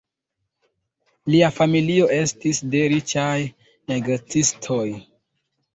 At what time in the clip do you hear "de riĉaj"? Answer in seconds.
2.75-3.39